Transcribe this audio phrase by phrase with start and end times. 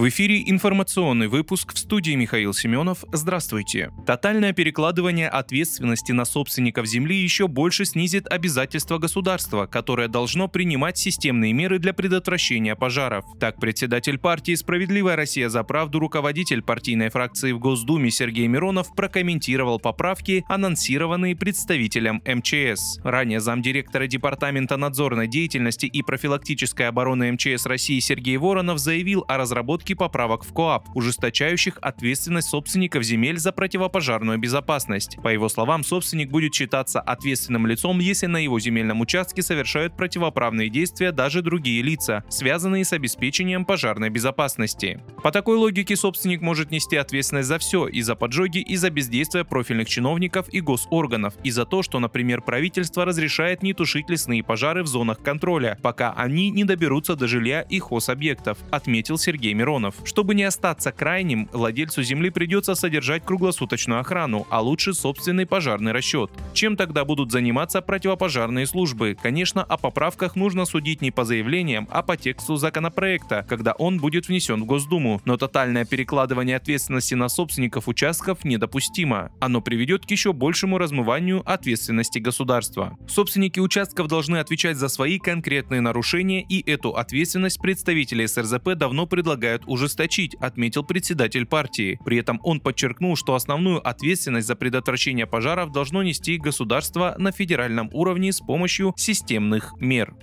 [0.00, 3.04] В эфире информационный выпуск в студии Михаил Семенов.
[3.12, 3.92] Здравствуйте.
[4.06, 11.52] Тотальное перекладывание ответственности на собственников земли еще больше снизит обязательства государства, которое должно принимать системные
[11.52, 13.26] меры для предотвращения пожаров.
[13.38, 19.78] Так, председатель партии «Справедливая Россия за правду» руководитель партийной фракции в Госдуме Сергей Миронов прокомментировал
[19.78, 23.00] поправки, анонсированные представителем МЧС.
[23.04, 29.89] Ранее замдиректора Департамента надзорной деятельности и профилактической обороны МЧС России Сергей Воронов заявил о разработке
[29.90, 35.18] разработки поправок в КОАП, ужесточающих ответственность собственников земель за противопожарную безопасность.
[35.22, 40.70] По его словам, собственник будет считаться ответственным лицом, если на его земельном участке совершают противоправные
[40.70, 45.00] действия даже другие лица, связанные с обеспечением пожарной безопасности.
[45.22, 49.44] По такой логике собственник может нести ответственность за все, и за поджоги, и за бездействие
[49.44, 54.82] профильных чиновников и госорганов, и за то, что, например, правительство разрешает не тушить лесные пожары
[54.82, 59.94] в зонах контроля, пока они не доберутся до жилья и хозобъектов, отметил Сергей Миронов миллионов.
[60.04, 66.30] Чтобы не остаться крайним, владельцу земли придется содержать круглосуточную охрану, а лучше собственный пожарный расчет.
[66.52, 69.16] Чем тогда будут заниматься противопожарные службы?
[69.20, 74.28] Конечно, о поправках нужно судить не по заявлениям, а по тексту законопроекта, когда он будет
[74.28, 75.20] внесен в Госдуму.
[75.24, 79.30] Но тотальное перекладывание ответственности на собственников участков недопустимо.
[79.40, 82.96] Оно приведет к еще большему размыванию ответственности государства.
[83.08, 89.62] Собственники участков должны отвечать за свои конкретные нарушения, и эту ответственность представители СРЗП давно предлагают
[89.70, 91.98] ужесточить, отметил председатель партии.
[92.04, 97.88] При этом он подчеркнул, что основную ответственность за предотвращение пожаров должно нести государство на федеральном
[97.92, 100.14] уровне с помощью системных мер.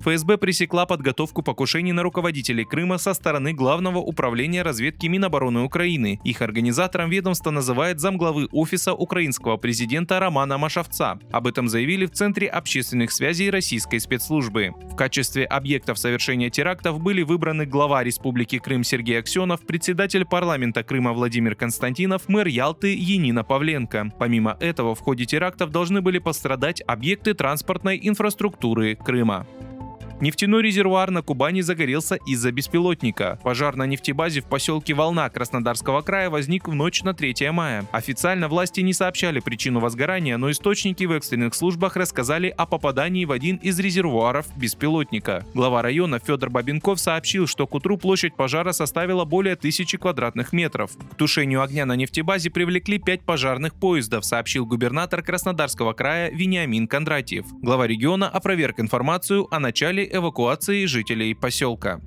[0.00, 6.18] ФСБ пресекла подготовку покушений на руководителей Крыма со стороны Главного управления разведки Минобороны Украины.
[6.24, 11.18] Их организатором ведомства называет замглавы офиса украинского президента Романа Машовца.
[11.30, 14.72] Об этом заявили в Центре общественных связей российской спецслужбы.
[14.90, 21.12] В качестве объектов совершения терактов были выбраны глава Республики Крым Сергей Аксенов, председатель парламента Крыма
[21.12, 24.10] Владимир Константинов, мэр Ялты Енина Павленко.
[24.18, 29.46] Помимо этого, в ходе терактов должны были пострадать объекты транспортной инфраструктуры Крыма.
[30.20, 33.38] Нефтяной резервуар на Кубани загорелся из-за беспилотника.
[33.42, 37.86] Пожар на нефтебазе в поселке Волна Краснодарского края возник в ночь на 3 мая.
[37.90, 43.32] Официально власти не сообщали причину возгорания, но источники в экстренных службах рассказали о попадании в
[43.32, 45.46] один из резервуаров беспилотника.
[45.54, 50.90] Глава района Федор Бабенков сообщил, что к утру площадь пожара составила более тысячи квадратных метров.
[51.12, 57.46] К тушению огня на нефтебазе привлекли пять пожарных поездов, сообщил губернатор Краснодарского края Вениамин Кондратьев.
[57.62, 62.00] Глава региона опроверг информацию о начале эвакуации жителей поселка.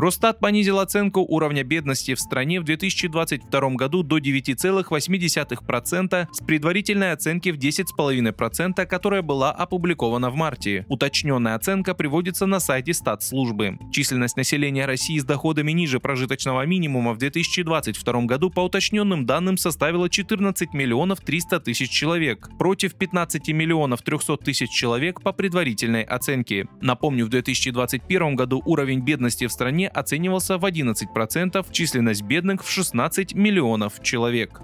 [0.00, 7.48] Росстат понизил оценку уровня бедности в стране в 2022 году до 9,8% с предварительной оценки
[7.48, 10.86] в 10,5%, которая была опубликована в марте.
[10.88, 13.76] Уточненная оценка приводится на сайте статслужбы.
[13.90, 20.08] Численность населения России с доходами ниже прожиточного минимума в 2022 году по уточненным данным составила
[20.08, 26.68] 14 миллионов 300 тысяч человек, против 15 миллионов 300 тысяч человек по предварительной оценке.
[26.80, 33.34] Напомню, в 2021 году уровень бедности в стране оценивался в 11%, численность бедных в 16
[33.34, 34.60] миллионов человек.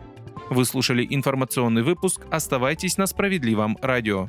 [0.51, 2.27] Вы слушали информационный выпуск.
[2.31, 4.29] Оставайтесь на справедливом радио.